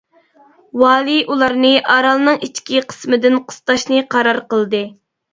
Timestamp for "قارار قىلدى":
4.15-4.81